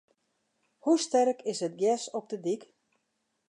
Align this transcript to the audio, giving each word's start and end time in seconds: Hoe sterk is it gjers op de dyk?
Hoe 0.83 0.97
sterk 1.05 1.39
is 1.51 1.59
it 1.67 1.77
gjers 1.79 2.05
op 2.17 2.25
de 2.31 2.37
dyk? 2.45 2.63